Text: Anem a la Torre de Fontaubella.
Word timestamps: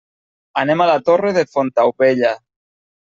Anem 0.61 0.81
a 0.83 0.87
la 0.91 0.95
Torre 1.09 1.33
de 1.35 1.43
Fontaubella. 1.53 2.33